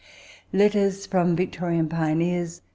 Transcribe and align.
Letters 0.51 1.05
from 1.05 1.35
Victorian 1.35 1.87
Pioneers. 1.87 2.63